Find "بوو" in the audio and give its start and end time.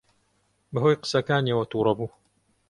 1.97-2.07